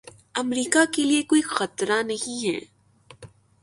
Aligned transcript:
امریکا 0.35 0.83
کے 0.93 1.03
لیے 1.03 1.21
کوئی 1.23 1.41
خطرہ 1.47 2.01
نہیں 2.03 2.45
ہیں 2.45 2.59